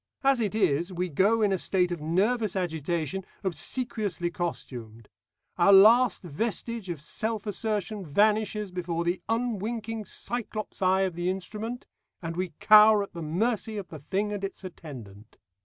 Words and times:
As 0.23 0.39
it 0.39 0.55
is, 0.55 0.91
we 0.91 1.09
go 1.09 1.43
in 1.43 1.51
a 1.51 1.59
state 1.59 1.91
of 1.91 2.01
nervous 2.01 2.55
agitation, 2.55 3.23
obsequiously 3.43 4.31
costumed; 4.31 5.09
our 5.59 5.71
last 5.71 6.23
vestige 6.23 6.89
of 6.89 6.99
self 6.99 7.45
assertion 7.45 8.03
vanishes 8.03 8.71
before 8.71 9.03
the 9.03 9.21
unwinking 9.29 10.05
Cyclops 10.05 10.81
eye 10.81 11.01
of 11.01 11.13
the 11.13 11.29
instrument, 11.29 11.85
and 12.19 12.35
we 12.35 12.53
cower 12.59 13.03
at 13.03 13.13
the 13.13 13.21
mercy 13.21 13.77
of 13.77 13.89
the 13.89 13.99
thing 13.99 14.31
and 14.33 14.43
its 14.43 14.63
attendant. 14.63 15.37